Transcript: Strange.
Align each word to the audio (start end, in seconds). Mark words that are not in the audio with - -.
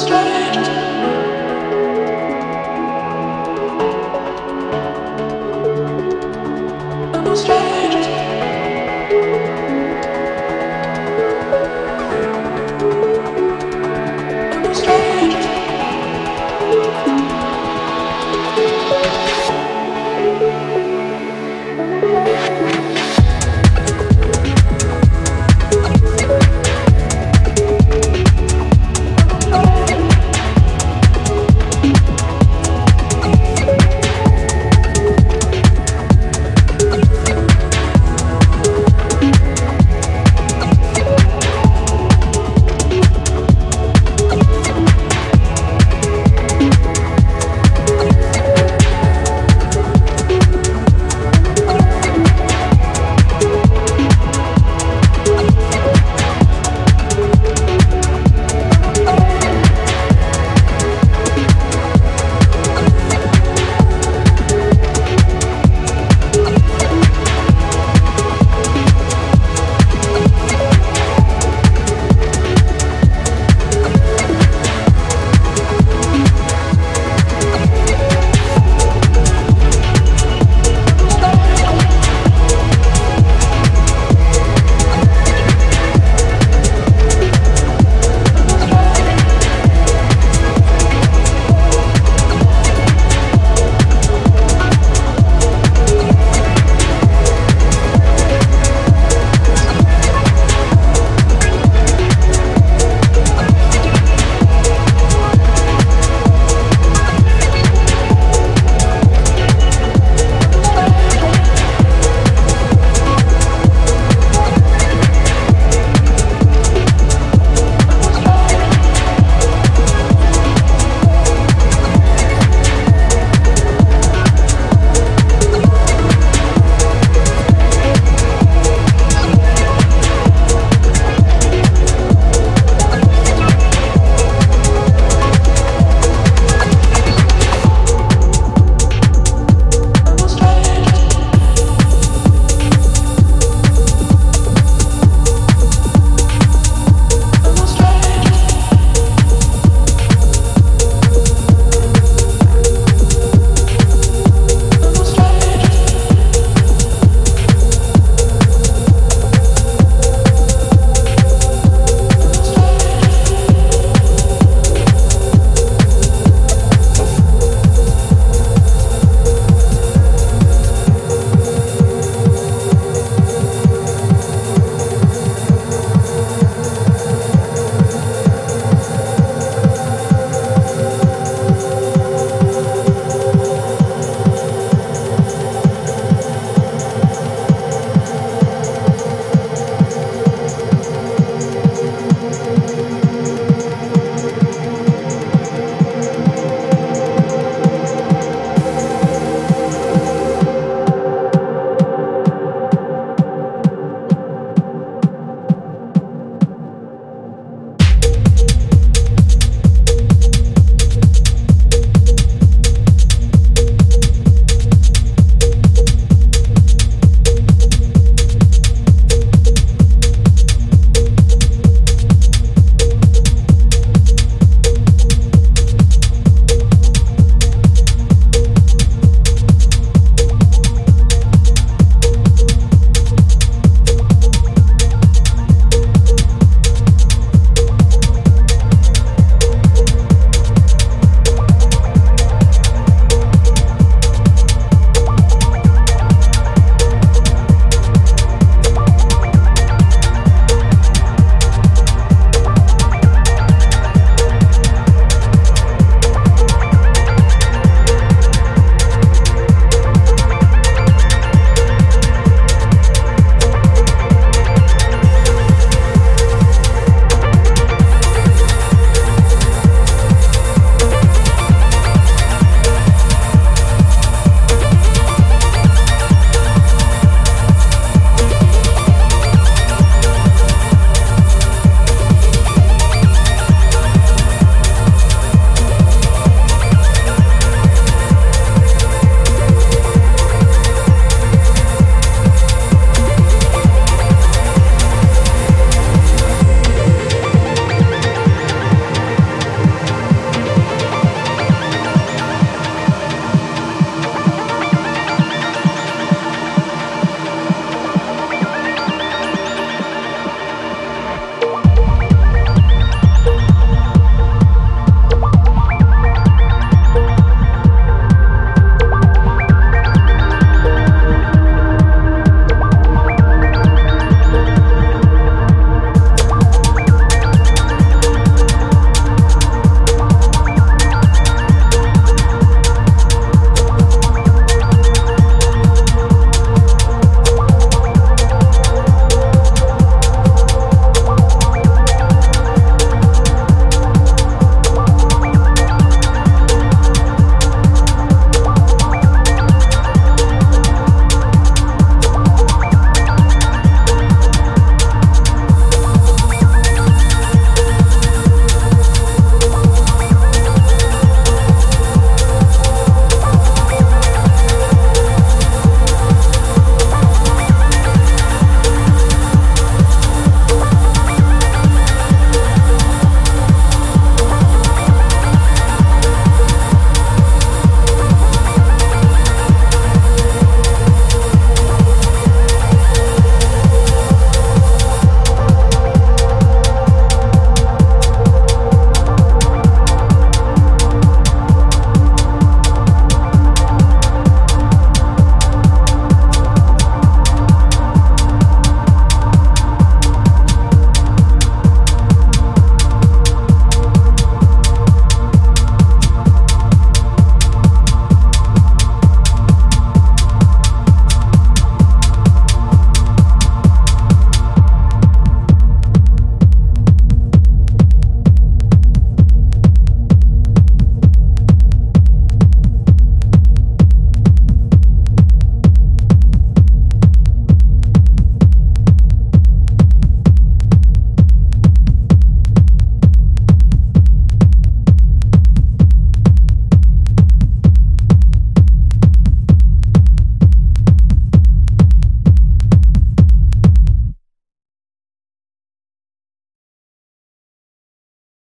Strange. 0.00 0.79